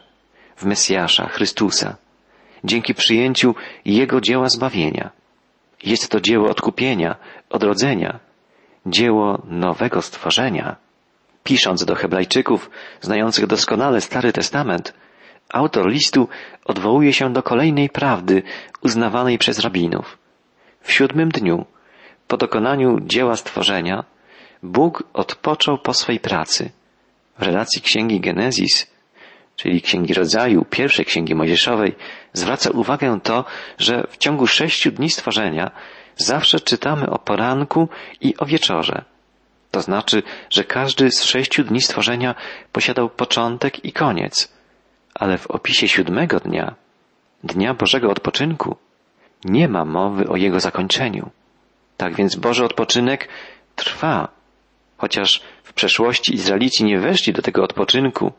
w 0.58 0.66
Mesjasza, 0.66 1.28
Chrystusa, 1.28 1.96
dzięki 2.64 2.94
przyjęciu 2.94 3.56
Jego 3.86 4.22
dzieła 4.22 4.50
zbawienia. 4.50 5.10
Jest 5.84 6.10
to 6.10 6.22
dzieło 6.22 6.50
odkupienia, 6.50 7.16
odrodzenia, 7.50 8.20
dzieło 8.86 9.42
nowego 9.46 10.02
stworzenia. 10.02 10.76
Pisząc 11.44 11.86
do 11.86 11.96
Hebrajczyków, 11.96 12.70
znających 13.02 13.48
doskonale 13.48 14.02
Stary 14.02 14.34
Testament, 14.34 14.94
autor 15.50 15.90
listu 15.90 16.28
odwołuje 16.66 17.14
się 17.14 17.34
do 17.34 17.44
kolejnej 17.44 17.90
prawdy 17.90 18.44
uznawanej 18.82 19.38
przez 19.38 19.60
rabinów. 19.60 20.18
W 20.82 20.92
siódmym 20.92 21.30
dniu, 21.30 21.66
po 22.28 22.38
dokonaniu 22.38 23.00
dzieła 23.02 23.36
stworzenia, 23.36 24.04
Bóg 24.64 25.04
odpoczął 25.14 25.78
po 25.78 25.94
swej 25.94 26.20
pracy. 26.20 26.72
W 27.40 27.42
relacji 27.42 27.82
księgi 27.82 28.20
Genezis, 28.20 28.92
czyli 29.56 29.82
księgi 29.82 30.14
rodzaju, 30.14 30.66
pierwszej 30.66 31.06
księgi 31.06 31.36
mojżeszowej, 31.36 31.96
zwraca 32.34 32.70
uwagę 32.70 33.20
to, 33.24 33.46
że 33.78 34.08
w 34.10 34.18
ciągu 34.18 34.48
sześciu 34.48 34.92
dni 34.92 35.10
stworzenia 35.10 35.72
zawsze 36.16 36.60
czytamy 36.60 37.10
o 37.10 37.20
poranku 37.20 37.90
i 38.22 38.38
o 38.38 38.46
wieczorze. 38.46 39.04
To 39.72 39.82
znaczy, 39.82 40.24
że 40.50 40.64
każdy 40.64 41.12
z 41.12 41.24
sześciu 41.24 41.64
dni 41.64 41.82
stworzenia 41.82 42.36
posiadał 42.72 43.10
początek 43.10 43.86
i 43.86 43.94
koniec, 43.94 44.54
ale 45.16 45.38
w 45.38 45.48
opisie 45.48 45.88
siódmego 45.88 46.40
dnia, 46.40 46.76
dnia 47.44 47.74
Bożego 47.74 48.10
odpoczynku, 48.10 48.76
nie 49.46 49.68
ma 49.68 49.86
mowy 49.86 50.28
o 50.30 50.36
jego 50.36 50.60
zakończeniu. 50.60 51.30
Tak 51.98 52.16
więc 52.16 52.36
Boży 52.36 52.66
odpoczynek 52.66 53.30
trwa. 53.76 54.35
Chociaż 54.98 55.42
w 55.64 55.74
przeszłości 55.74 56.34
Izraelici 56.34 56.84
nie 56.84 57.00
weszli 57.00 57.34
do 57.34 57.42
tego 57.42 57.64
odpoczynku, 57.64 58.32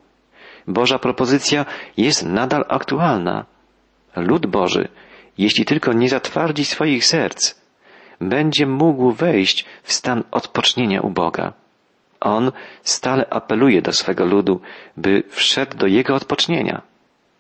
Boża 0.68 0.98
propozycja 0.98 1.66
jest 1.96 2.26
nadal 2.26 2.64
aktualna. 2.68 3.44
Lud 4.16 4.46
Boży, 4.46 4.88
jeśli 5.38 5.64
tylko 5.64 5.92
nie 5.92 6.08
zatwardzi 6.08 6.64
swoich 6.64 7.04
serc, 7.04 7.54
będzie 8.20 8.66
mógł 8.66 9.12
wejść 9.12 9.64
w 9.82 9.92
stan 9.92 10.25
odpocznienia 10.30 11.00
u 11.00 11.10
Boga. 11.10 11.52
On 12.20 12.52
stale 12.82 13.26
apeluje 13.30 13.82
do 13.82 13.92
swego 13.92 14.25
ludu, 14.25 14.60
by 14.96 15.22
wszedł 15.28 15.76
do 15.76 15.86
jego 15.86 16.14
odpocznienia. 16.14 16.82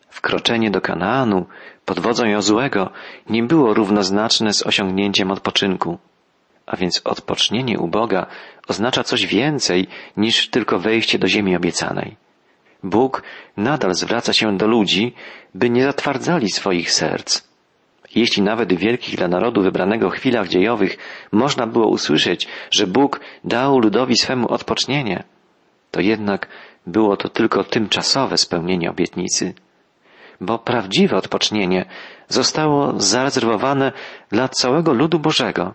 Wkroczenie 0.08 0.70
do 0.70 0.80
Kanaanu 0.80 1.46
pod 1.84 2.00
wodzą 2.00 2.26
Jozłego 2.26 2.90
nie 3.30 3.42
było 3.42 3.74
równoznaczne 3.74 4.52
z 4.52 4.66
osiągnięciem 4.66 5.30
odpoczynku. 5.30 5.98
A 6.66 6.76
więc 6.76 7.00
odpocznienie 7.04 7.78
u 7.78 7.88
Boga 7.88 8.26
oznacza 8.68 9.04
coś 9.04 9.26
więcej 9.26 9.86
niż 10.16 10.50
tylko 10.50 10.78
wejście 10.78 11.18
do 11.18 11.28
ziemi 11.28 11.56
obiecanej. 11.56 12.16
Bóg 12.82 13.22
nadal 13.56 13.94
zwraca 13.94 14.32
się 14.32 14.56
do 14.56 14.66
ludzi, 14.66 15.14
by 15.54 15.70
nie 15.70 15.84
zatwardzali 15.84 16.50
swoich 16.50 16.92
serc. 16.92 17.42
Jeśli 18.14 18.42
nawet 18.42 18.74
w 18.74 18.78
wielkich 18.78 19.16
dla 19.16 19.28
narodu 19.28 19.62
wybranego 19.62 20.10
chwilach 20.10 20.48
dziejowych 20.48 20.98
można 21.32 21.66
było 21.66 21.88
usłyszeć, 21.88 22.48
że 22.70 22.86
Bóg 22.86 23.20
dał 23.44 23.78
ludowi 23.78 24.16
swemu 24.16 24.48
odpocznienie, 24.48 25.24
to 25.90 26.00
jednak 26.00 26.48
było 26.86 27.16
to 27.16 27.28
tylko 27.28 27.64
tymczasowe 27.64 28.38
spełnienie 28.38 28.90
obietnicy 28.90 29.54
bo 30.40 30.58
prawdziwe 30.58 31.16
odpocznienie 31.16 31.84
zostało 32.28 33.00
zarezerwowane 33.00 33.92
dla 34.30 34.48
całego 34.48 34.92
ludu 34.92 35.18
Bożego, 35.18 35.74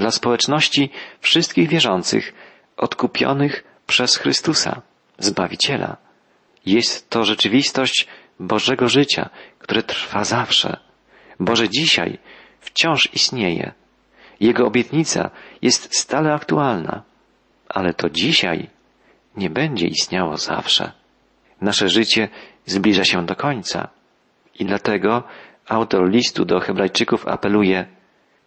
dla 0.00 0.10
społeczności 0.10 0.90
wszystkich 1.20 1.68
wierzących, 1.68 2.32
odkupionych 2.76 3.64
przez 3.86 4.16
Chrystusa, 4.16 4.82
Zbawiciela. 5.18 5.96
Jest 6.66 7.10
to 7.10 7.24
rzeczywistość 7.24 8.06
Bożego 8.38 8.88
życia, 8.88 9.30
które 9.58 9.82
trwa 9.82 10.24
zawsze. 10.24 10.76
Boże 11.40 11.68
dzisiaj 11.68 12.18
wciąż 12.60 13.14
istnieje. 13.14 13.72
Jego 14.40 14.66
obietnica 14.66 15.30
jest 15.62 15.96
stale 15.96 16.32
aktualna, 16.34 17.02
ale 17.68 17.94
to 17.94 18.10
dzisiaj 18.10 18.68
nie 19.36 19.50
będzie 19.50 19.86
istniało 19.86 20.36
zawsze. 20.36 20.92
Nasze 21.60 21.88
życie 21.88 22.28
zbliża 22.66 23.04
się 23.04 23.26
do 23.26 23.36
końca. 23.36 23.88
I 24.58 24.64
dlatego 24.64 25.22
Autor 25.68 26.10
listu 26.10 26.44
do 26.44 26.60
Hebrajczyków 26.60 27.28
apeluje 27.28 27.86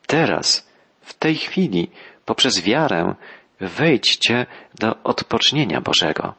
teraz, 0.07 0.72
w 1.03 1.13
tej 1.13 1.35
chwili, 1.35 1.89
poprzez 2.25 2.61
wiarę, 2.61 3.15
wejdźcie 3.59 4.45
do 4.79 5.03
odpocznienia 5.03 5.81
Bożego. 5.81 6.33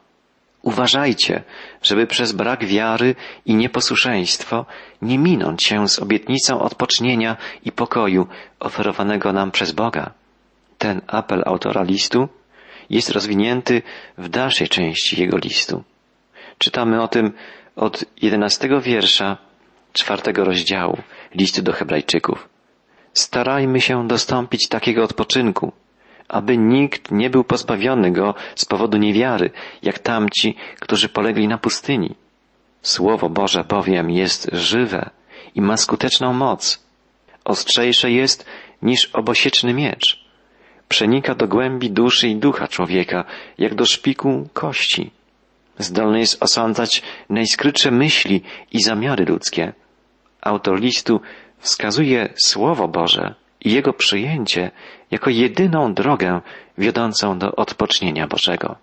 Uważajcie, 0.61 1.43
żeby 1.81 2.07
przez 2.07 2.31
brak 2.31 2.65
wiary 2.65 3.15
i 3.45 3.55
nieposłuszeństwo 3.55 4.65
nie 5.01 5.17
minąć 5.17 5.63
się 5.63 5.87
z 5.87 5.99
obietnicą 5.99 6.59
odpocznienia 6.59 7.37
i 7.65 7.71
pokoju 7.71 8.27
oferowanego 8.59 9.33
nam 9.33 9.51
przez 9.51 9.71
Boga. 9.71 10.11
Ten 10.77 11.01
apel 11.07 11.43
autora 11.45 11.83
listu 11.83 12.29
jest 12.89 13.09
rozwinięty 13.09 13.81
w 14.17 14.29
dalszej 14.29 14.67
części 14.69 15.21
jego 15.21 15.37
listu. 15.37 15.83
Czytamy 16.57 17.01
o 17.01 17.07
tym 17.07 17.33
od 17.75 18.05
jedenastego 18.21 18.81
wiersza 18.81 19.37
czwartego 19.93 20.43
rozdziału 20.43 20.97
listu 21.35 21.61
do 21.61 21.73
Hebrajczyków. 21.73 22.54
Starajmy 23.15 23.81
się 23.81 24.07
dostąpić 24.07 24.67
takiego 24.67 25.03
odpoczynku, 25.03 25.71
aby 26.27 26.57
nikt 26.57 27.11
nie 27.11 27.29
był 27.29 27.43
pozbawiony 27.43 28.11
go 28.11 28.33
z 28.55 28.65
powodu 28.65 28.97
niewiary, 28.97 29.51
jak 29.81 29.99
tamci, 29.99 30.55
którzy 30.79 31.09
polegli 31.09 31.47
na 31.47 31.57
pustyni. 31.57 32.15
Słowo 32.81 33.29
Boże 33.29 33.63
bowiem 33.63 34.11
jest 34.11 34.49
żywe 34.53 35.09
i 35.55 35.61
ma 35.61 35.77
skuteczną 35.77 36.33
moc. 36.33 36.83
Ostrzejsze 37.45 38.11
jest 38.11 38.45
niż 38.81 39.05
obosieczny 39.05 39.73
miecz. 39.73 40.25
Przenika 40.87 41.35
do 41.35 41.47
głębi 41.47 41.91
duszy 41.91 42.27
i 42.27 42.35
ducha 42.35 42.67
człowieka, 42.67 43.25
jak 43.57 43.75
do 43.75 43.85
szpiku 43.85 44.49
kości. 44.53 45.11
Zdolny 45.79 46.19
jest 46.19 46.43
osądzać 46.43 47.01
najskrytsze 47.29 47.91
myśli 47.91 48.41
i 48.71 48.83
zamiary 48.83 49.25
ludzkie. 49.25 49.73
Autor 50.41 50.79
listu 50.79 51.21
wskazuje 51.65 52.33
Słowo 52.35 52.87
Boże 52.87 53.35
i 53.61 53.73
jego 53.73 53.93
przyjęcie 53.93 54.71
jako 55.11 55.29
jedyną 55.29 55.93
drogę 55.93 56.41
wiodącą 56.77 57.39
do 57.39 57.55
odpocznienia 57.55 58.27
Bożego. 58.27 58.75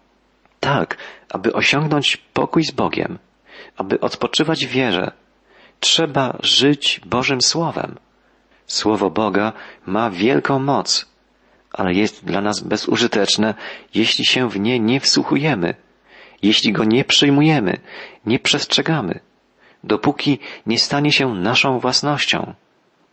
Tak, 0.61 0.97
aby 1.31 1.53
osiągnąć 1.53 2.17
pokój 2.17 2.65
z 2.65 2.71
Bogiem, 2.71 3.19
aby 3.77 4.01
odpoczywać 4.01 4.67
w 4.67 4.71
wierze, 4.71 5.13
trzeba 5.81 6.39
żyć 6.41 7.01
Bożym 7.07 7.41
Słowem. 7.41 7.99
Słowo 8.67 9.11
Boga 9.11 9.53
ma 9.87 10.11
wielką 10.11 10.59
moc, 10.59 11.07
ale 11.73 11.93
jest 11.93 12.25
dla 12.25 12.41
nas 12.41 12.61
bezużyteczne, 12.61 13.55
jeśli 13.95 14.27
się 14.27 14.49
w 14.49 14.61
nie 14.61 14.81
nie 14.81 15.01
wsłuchujemy, 15.01 15.75
jeśli 16.43 16.73
go 16.73 16.85
nie 16.85 17.05
przyjmujemy, 17.05 17.81
nie 18.27 18.39
przestrzegamy, 18.39 19.21
dopóki 19.85 20.39
nie 20.67 20.79
stanie 20.79 21.13
się 21.13 21.35
naszą 21.35 21.79
własnością. 21.79 22.55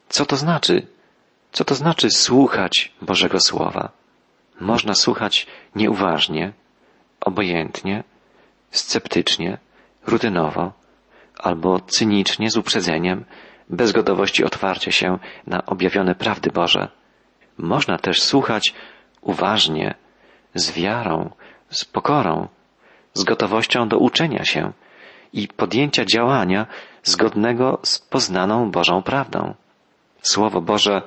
Co 0.10 0.26
to 0.26 0.38
znaczy? 0.38 0.88
Co 1.52 1.66
to 1.66 1.76
znaczy 1.76 2.12
słuchać 2.12 2.94
Bożego 3.02 3.40
Słowa? 3.40 3.92
Można 4.60 4.94
słuchać 4.94 5.48
nieuważnie, 5.76 6.54
obojętnie, 7.22 8.04
sceptycznie, 8.72 9.58
rutynowo, 10.08 10.74
albo 11.38 11.80
cynicznie 11.80 12.52
z 12.52 12.58
uprzedzeniem, 12.58 13.26
bez 13.70 13.92
gotowości 13.92 14.44
otwarcia 14.46 14.92
się 14.92 15.20
na 15.48 15.66
objawione 15.66 16.16
prawdy 16.16 16.52
Boże. 16.52 16.88
Można 17.58 17.98
też 17.98 18.22
słuchać 18.22 18.74
uważnie, 19.22 19.96
z 20.56 20.72
wiarą, 20.72 21.30
z 21.70 21.86
pokorą, 21.86 22.48
z 23.14 23.24
gotowością 23.24 23.88
do 23.88 23.98
uczenia 23.98 24.46
się 24.46 24.72
i 25.34 25.48
podjęcia 25.48 26.06
działania 26.06 26.66
zgodnego 27.04 27.80
z 27.84 28.00
poznaną 28.00 28.72
Bożą 28.72 29.04
prawdą. 29.04 29.54
Słowo 30.22 30.62
Boże 30.62 31.02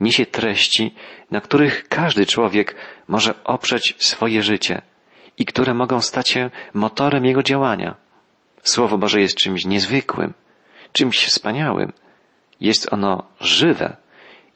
niesie 0.00 0.26
treści, 0.26 0.94
na 1.30 1.40
których 1.40 1.88
każdy 1.88 2.26
człowiek 2.26 2.74
może 3.08 3.44
oprzeć 3.44 3.94
swoje 3.98 4.42
życie 4.42 4.82
i 5.38 5.44
które 5.44 5.74
mogą 5.74 6.00
stać 6.00 6.28
się 6.28 6.50
motorem 6.74 7.24
jego 7.24 7.42
działania. 7.42 7.94
Słowo 8.62 8.98
Boże 8.98 9.20
jest 9.20 9.36
czymś 9.36 9.64
niezwykłym, 9.64 10.34
czymś 10.92 11.26
wspaniałym. 11.26 11.92
Jest 12.60 12.92
ono 12.92 13.22
żywe, 13.40 13.96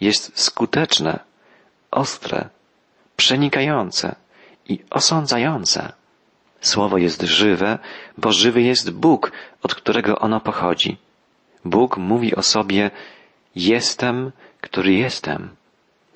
jest 0.01 0.41
skuteczne, 0.41 1.21
ostre, 1.91 2.49
przenikające 3.17 4.15
i 4.69 4.79
osądzające. 4.91 5.93
Słowo 6.61 6.99
jest 6.99 7.23
żywe, 7.23 7.79
bo 8.19 8.33
żywy 8.33 8.63
jest 8.63 8.91
Bóg, 8.91 9.33
od 9.63 9.75
którego 9.75 10.19
ono 10.19 10.41
pochodzi. 10.41 10.97
Bóg 11.65 11.97
mówi 11.97 12.35
o 12.35 12.43
sobie 12.43 12.91
Jestem, 13.57 14.33
który 14.61 14.93
jestem. 14.95 15.49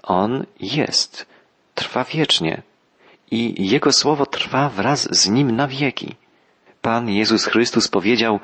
On 0.02 0.44
jest, 0.60 1.26
trwa 1.74 2.04
wiecznie 2.04 2.62
i 3.30 3.70
Jego 3.70 3.92
słowo 3.92 4.26
trwa 4.26 4.68
wraz 4.68 5.08
z 5.10 5.28
Nim 5.28 5.50
na 5.50 5.68
wieki. 5.68 6.14
Pan 6.82 7.08
Jezus 7.08 7.44
Chrystus 7.44 7.88
powiedział, 7.88 8.40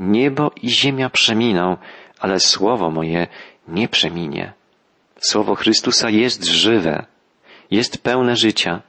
niebo 0.00 0.52
i 0.62 0.70
ziemia 0.70 1.10
przeminą, 1.10 1.76
ale 2.20 2.40
słowo 2.40 2.90
moje 2.90 3.26
nie 3.68 3.88
przeminie. 3.88 4.52
Słowo 5.18 5.54
Chrystusa 5.54 6.10
jest 6.10 6.44
żywe, 6.44 7.06
jest 7.70 8.02
pełne 8.02 8.36
życia 8.36 8.82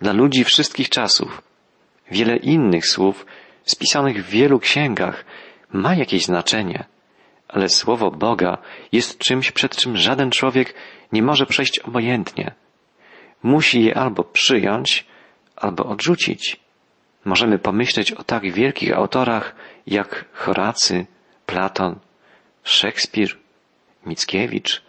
dla 0.00 0.12
ludzi 0.12 0.44
wszystkich 0.44 0.88
czasów. 0.88 1.42
Wiele 2.10 2.36
innych 2.36 2.86
słów 2.86 3.26
spisanych 3.64 4.26
w 4.26 4.28
wielu 4.28 4.58
księgach 4.58 5.24
ma 5.72 5.94
jakieś 5.94 6.24
znaczenie, 6.24 6.84
ale 7.54 7.68
słowo 7.68 8.10
Boga 8.10 8.58
jest 8.92 9.18
czymś, 9.18 9.52
przed 9.52 9.76
czym 9.76 9.96
żaden 9.96 10.30
człowiek 10.30 10.74
nie 11.12 11.22
może 11.22 11.46
przejść 11.46 11.78
obojętnie. 11.78 12.54
Musi 13.42 13.84
je 13.84 13.94
albo 13.98 14.24
przyjąć, 14.24 15.06
albo 15.56 15.84
odrzucić. 15.86 16.60
Możemy 17.24 17.58
pomyśleć 17.58 18.12
o 18.12 18.24
tak 18.24 18.52
wielkich 18.52 18.92
autorach 18.92 19.54
jak 19.86 20.24
Horacy, 20.32 21.06
Platon, 21.46 21.98
Szekspir, 22.64 23.36
Mickiewicz. 24.06 24.82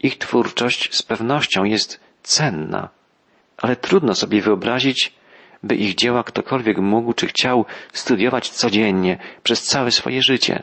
Ich 0.00 0.18
twórczość 0.18 0.94
z 0.94 1.02
pewnością 1.02 1.64
jest 1.64 2.00
cenna, 2.22 2.88
ale 3.56 3.76
trudno 3.76 4.14
sobie 4.14 4.42
wyobrazić, 4.42 5.12
by 5.62 5.74
ich 5.74 5.94
dzieła 5.94 6.24
ktokolwiek 6.24 6.78
mógł 6.78 7.12
czy 7.12 7.26
chciał 7.26 7.64
studiować 7.92 8.50
codziennie 8.50 9.18
przez 9.42 9.62
całe 9.62 9.90
swoje 9.90 10.22
życie. 10.22 10.62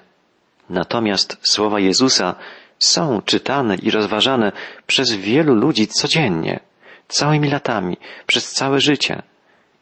Natomiast 0.70 1.38
słowa 1.42 1.80
Jezusa 1.80 2.36
są 2.80 3.22
czytane 3.22 3.76
i 3.76 3.92
rozważane 3.92 4.52
przez 4.88 5.14
wielu 5.14 5.56
ludzi 5.56 5.88
codziennie, 5.88 6.60
całymi 7.08 7.50
latami, 7.50 7.98
przez 8.26 8.52
całe 8.52 8.80
życie. 8.80 9.22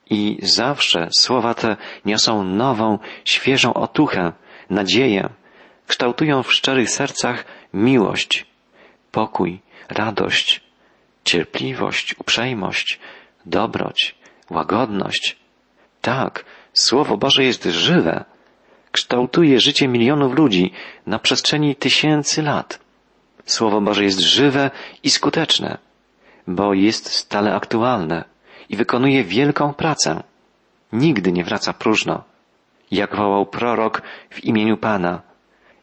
I 0.10 0.40
zawsze 0.42 1.10
słowa 1.18 1.54
te 1.54 1.78
niosą 2.06 2.44
nową, 2.44 3.00
świeżą 3.26 3.74
otuchę, 3.74 4.32
nadzieję, 4.70 5.30
kształtują 5.88 6.44
w 6.44 6.54
szczerych 6.54 6.90
sercach 6.90 7.46
miłość, 7.74 8.46
pokój, 9.12 9.60
radość, 9.90 10.62
cierpliwość, 11.26 12.16
uprzejmość, 12.20 13.00
dobroć, 13.46 14.16
łagodność. 14.50 15.38
Tak, 16.02 16.46
Słowo 16.74 17.18
Boże 17.18 17.44
jest 17.44 17.64
żywe, 17.64 18.26
kształtuje 18.94 19.60
życie 19.60 19.88
milionów 19.88 20.34
ludzi 20.34 20.72
na 21.08 21.20
przestrzeni 21.20 21.76
tysięcy 21.76 22.42
lat. 22.42 22.80
Słowo 23.46 23.82
Boże 23.82 24.04
jest 24.04 24.20
żywe 24.20 24.72
i 25.04 25.10
skuteczne, 25.10 25.78
bo 26.48 26.74
jest 26.74 27.10
stale 27.10 27.56
aktualne 27.56 28.24
i 28.70 28.76
wykonuje 28.76 29.24
wielką 29.24 29.74
pracę. 29.74 30.24
Nigdy 30.92 31.32
nie 31.32 31.44
wraca 31.44 31.74
próżno. 31.74 32.24
Jak 32.92 33.16
wołał 33.16 33.46
prorok 33.46 34.02
w 34.30 34.44
imieniu 34.44 34.78
Pana, 34.78 35.22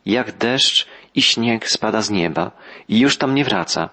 jak 0.06 0.32
deszcz 0.32 0.86
i 1.14 1.22
śnieg 1.22 1.68
spada 1.68 2.02
z 2.02 2.10
nieba 2.10 2.50
i 2.88 2.98
już 3.00 3.18
tam 3.18 3.34
nie 3.34 3.44
wraca, 3.44 3.88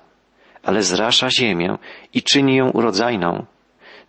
ale 0.63 0.83
zrasza 0.83 1.29
ziemię 1.29 1.77
i 2.13 2.23
czyni 2.23 2.55
ją 2.55 2.69
urodzajną, 2.69 3.45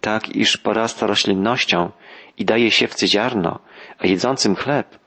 tak 0.00 0.36
iż 0.36 0.56
porasta 0.56 1.06
roślinnością 1.06 1.90
i 2.38 2.44
daje 2.44 2.70
siewcy 2.70 3.08
ziarno, 3.08 3.58
a 3.98 4.06
jedzącym 4.06 4.56
chleb. 4.56 4.97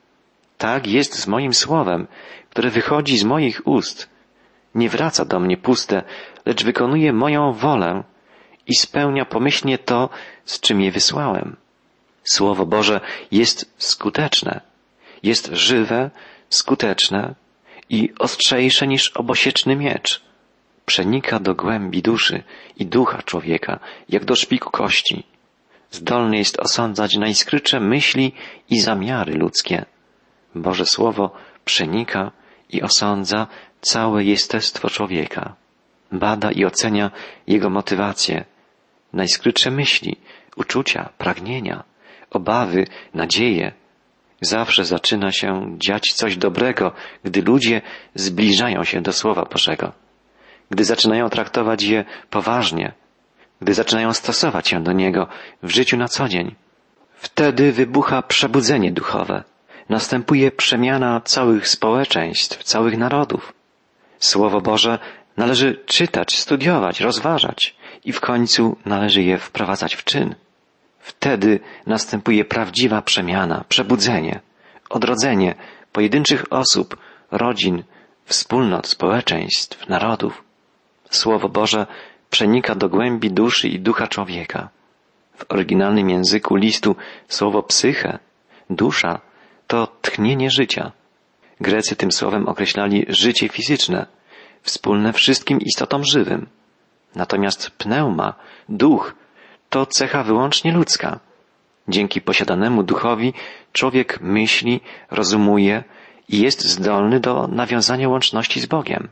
Tak 0.61 0.87
jest 0.87 1.15
z 1.15 1.27
moim 1.27 1.53
słowem, 1.53 2.07
które 2.49 2.69
wychodzi 2.69 3.17
z 3.17 3.23
moich 3.23 3.67
ust. 3.67 4.09
Nie 4.75 4.89
wraca 4.89 5.25
do 5.25 5.39
mnie 5.39 5.57
puste, 5.57 6.03
lecz 6.45 6.63
wykonuje 6.63 7.13
moją 7.13 7.53
wolę 7.53 8.03
i 8.67 8.75
spełnia 8.75 9.25
pomyślnie 9.25 9.77
to, 9.77 10.09
z 10.45 10.59
czym 10.59 10.81
je 10.81 10.91
wysłałem. 10.91 11.55
Słowo 12.23 12.65
Boże 12.65 13.01
jest 13.31 13.73
skuteczne, 13.77 14.61
jest 15.23 15.49
żywe, 15.53 16.11
skuteczne 16.49 17.35
i 17.89 18.13
ostrzejsze 18.19 18.87
niż 18.87 19.09
obosieczny 19.09 19.75
miecz. 19.75 20.21
Przenika 20.85 21.39
do 21.39 21.55
głębi 21.55 22.01
duszy 22.01 22.43
i 22.77 22.85
ducha 22.85 23.21
człowieka, 23.21 23.79
jak 24.09 24.25
do 24.25 24.35
szpiku 24.35 24.69
kości. 24.71 25.23
Zdolny 25.91 26.37
jest 26.37 26.59
osądzać 26.59 27.15
najskrytsze 27.17 27.79
myśli 27.79 28.33
i 28.69 28.79
zamiary 28.79 29.33
ludzkie. 29.33 29.85
Boże 30.55 30.85
Słowo 30.85 31.31
przenika 31.65 32.31
i 32.69 32.81
osądza 32.81 33.47
całe 33.81 34.23
jestestwo 34.23 34.89
człowieka. 34.89 35.55
Bada 36.11 36.51
i 36.51 36.65
ocenia 36.65 37.11
jego 37.47 37.69
motywacje, 37.69 38.45
najskrytsze 39.13 39.71
myśli, 39.71 40.17
uczucia, 40.55 41.09
pragnienia, 41.17 41.83
obawy, 42.29 42.87
nadzieje. 43.13 43.71
Zawsze 44.41 44.85
zaczyna 44.85 45.31
się 45.31 45.77
dziać 45.77 46.13
coś 46.13 46.37
dobrego, 46.37 46.91
gdy 47.23 47.41
ludzie 47.41 47.81
zbliżają 48.15 48.83
się 48.83 49.01
do 49.01 49.13
Słowa 49.13 49.45
Bożego, 49.45 49.91
gdy 50.69 50.83
zaczynają 50.83 51.29
traktować 51.29 51.83
je 51.83 52.05
poważnie, 52.29 52.93
gdy 53.61 53.73
zaczynają 53.73 54.13
stosować 54.13 54.67
się 54.67 54.83
do 54.83 54.91
niego 54.91 55.27
w 55.63 55.69
życiu 55.69 55.97
na 55.97 56.07
co 56.07 56.27
dzień. 56.27 56.55
Wtedy 57.15 57.71
wybucha 57.71 58.21
przebudzenie 58.21 58.91
duchowe, 58.91 59.43
następuje 59.91 60.51
przemiana 60.51 61.21
całych 61.21 61.67
społeczeństw, 61.67 62.63
całych 62.63 62.97
narodów. 62.97 63.53
Słowo 64.19 64.61
Boże 64.61 64.99
należy 65.37 65.79
czytać, 65.85 66.37
studiować, 66.39 67.01
rozważać 67.01 67.75
i 68.05 68.11
w 68.13 68.19
końcu 68.19 68.77
należy 68.85 69.21
je 69.23 69.37
wprowadzać 69.37 69.95
w 69.95 70.03
czyn. 70.03 70.35
Wtedy 70.99 71.59
następuje 71.87 72.45
prawdziwa 72.45 73.01
przemiana, 73.01 73.63
przebudzenie, 73.69 74.39
odrodzenie 74.89 75.55
pojedynczych 75.91 76.45
osób, 76.49 76.97
rodzin, 77.31 77.83
wspólnot, 78.25 78.87
społeczeństw, 78.87 79.89
narodów. 79.89 80.43
Słowo 81.09 81.49
Boże 81.49 81.87
przenika 82.29 82.75
do 82.75 82.89
głębi 82.89 83.31
duszy 83.31 83.67
i 83.67 83.79
ducha 83.79 84.07
człowieka. 84.07 84.69
W 85.35 85.45
oryginalnym 85.51 86.09
języku 86.09 86.55
listu 86.55 86.95
słowo 87.27 87.63
psyche, 87.63 88.19
dusza, 88.69 89.30
to 89.71 89.87
tchnienie 90.01 90.49
życia. 90.49 90.91
Grecy 91.61 91.95
tym 91.95 92.11
słowem 92.11 92.47
określali 92.47 93.05
życie 93.09 93.49
fizyczne, 93.49 94.05
wspólne 94.61 95.13
wszystkim 95.13 95.61
istotom 95.61 96.03
żywym. 96.03 96.47
Natomiast 97.15 97.69
pneuma, 97.69 98.33
duch, 98.69 99.15
to 99.69 99.85
cecha 99.85 100.23
wyłącznie 100.23 100.71
ludzka. 100.71 101.19
Dzięki 101.87 102.21
posiadanemu 102.21 102.83
duchowi 102.83 103.33
człowiek 103.73 104.21
myśli, 104.21 104.81
rozumuje 105.11 105.83
i 106.29 106.41
jest 106.41 106.61
zdolny 106.61 107.19
do 107.19 107.47
nawiązania 107.47 108.09
łączności 108.09 108.59
z 108.59 108.65
Bogiem. 108.65 109.07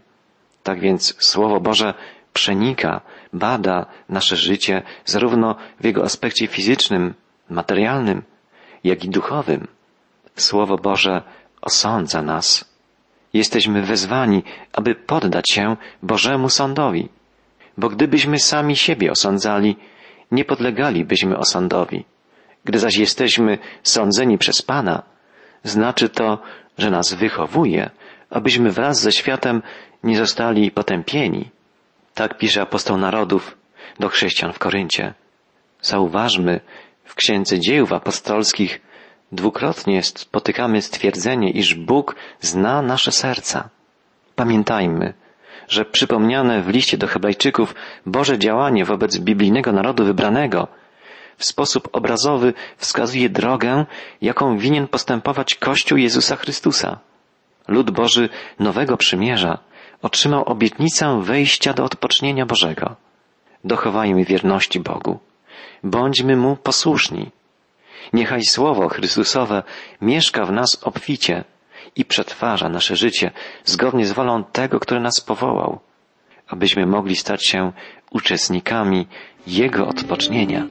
Tak 0.64 0.80
więc 0.80 1.16
Słowo 1.20 1.60
Boże 1.60 1.94
przenika, 2.34 3.02
bada 3.34 3.86
nasze 4.10 4.36
życie 4.36 4.82
zarówno 5.06 5.56
w 5.80 5.86
jego 5.86 6.04
aspekcie 6.04 6.48
fizycznym, 6.48 7.14
materialnym, 7.50 8.24
jak 8.84 9.06
i 9.06 9.10
duchowym. 9.10 9.79
Słowo 10.40 10.78
Boże 10.78 11.22
osądza 11.62 12.22
nas. 12.22 12.66
Jesteśmy 13.34 13.82
wezwani, 13.82 14.44
aby 14.74 14.96
poddać 14.96 15.52
się 15.52 15.78
Bożemu 16.04 16.50
sądowi, 16.50 17.10
bo 17.78 17.90
gdybyśmy 17.90 18.40
sami 18.40 18.76
siebie 18.76 19.12
osądzali, 19.12 19.76
nie 20.32 20.46
podlegalibyśmy 20.46 21.38
osądowi. 21.38 22.06
Gdy 22.66 22.80
zaś 22.80 22.98
jesteśmy 22.98 23.58
sądzeni 23.84 24.38
przez 24.38 24.62
Pana, 24.62 25.04
znaczy 25.64 26.10
to, 26.10 26.40
że 26.78 26.92
nas 26.92 27.14
wychowuje, 27.14 27.90
abyśmy 28.30 28.72
wraz 28.72 29.02
ze 29.02 29.12
światem 29.12 29.62
nie 30.04 30.18
zostali 30.18 30.72
potępieni. 30.72 31.50
Tak 32.14 32.38
pisze 32.38 32.62
apostoł 32.62 32.98
narodów 32.98 33.58
do 34.00 34.10
chrześcijan 34.10 34.54
w 34.54 34.60
Koryncie. 34.60 35.14
Zauważmy, 35.82 36.60
w 37.04 37.16
Księdze 37.16 37.60
Dziejów 37.60 37.94
Apostolskich 37.94 38.82
dwukrotnie 39.32 40.04
spotykamy 40.04 40.82
stwierdzenie, 40.82 41.52
iż 41.52 41.76
Bóg 41.76 42.16
zna 42.42 42.82
nasze 42.82 43.12
serca. 43.12 43.70
Pamiętajmy, 44.36 45.14
że 45.68 45.86
przypomniane 45.86 46.62
w 46.62 46.68
liście 46.68 46.98
do 46.98 47.08
Hebrajczyków 47.08 47.76
Boże 48.06 48.40
działanie 48.40 48.86
wobec 48.86 49.18
biblijnego 49.18 49.72
narodu 49.72 50.06
wybranego 50.06 50.68
w 51.40 51.46
sposób 51.46 51.90
obrazowy 51.92 52.54
wskazuje 52.78 53.30
drogę, 53.30 53.86
jaką 54.22 54.58
winien 54.58 54.88
postępować 54.88 55.56
Kościół 55.56 55.98
Jezusa 55.98 56.36
Chrystusa. 56.36 57.00
Lud 57.68 57.92
Boży 57.92 58.30
Nowego 58.60 58.98
Przymierza 58.98 59.58
otrzymał 60.02 60.44
obietnicę 60.44 61.22
wejścia 61.24 61.74
do 61.74 61.84
odpocznienia 61.84 62.46
Bożego. 62.46 62.96
Dochowajmy 63.64 64.26
wierności 64.26 64.80
Bogu. 64.80 65.20
Bądźmy 65.84 66.36
Mu 66.36 66.56
posłuszni. 66.56 67.32
Niechaj 68.14 68.42
Słowo 68.44 68.90
Chrystusowe 68.90 69.64
mieszka 70.02 70.46
w 70.46 70.52
nas 70.52 70.84
obficie 70.84 71.44
i 71.96 72.06
przetwarza 72.06 72.70
nasze 72.70 72.96
życie 72.96 73.32
zgodnie 73.66 74.06
z 74.06 74.12
wolą 74.12 74.44
tego, 74.44 74.80
który 74.80 75.00
nas 75.00 75.22
powołał, 75.22 75.80
abyśmy 76.48 76.86
mogli 76.86 77.16
stać 77.16 77.46
się 77.46 77.72
uczestnikami 78.12 79.08
Jego 79.48 79.88
odpocznienia. 79.88 80.68